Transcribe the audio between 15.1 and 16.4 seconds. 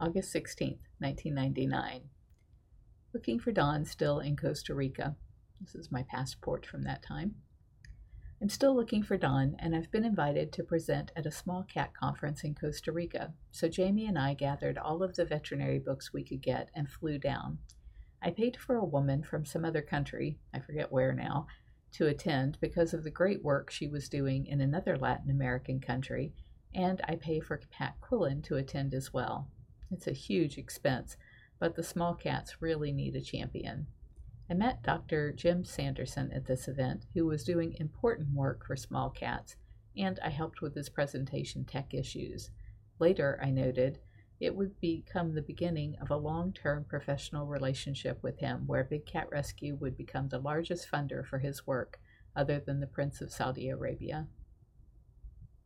the veterinary books we could